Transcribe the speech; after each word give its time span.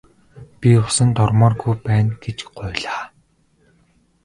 Би 0.59 0.71
усанд 0.83 1.15
ормооргүй 1.25 1.75
байна 1.85 2.13
гэж 2.23 2.37
гуйлаа. 2.55 3.03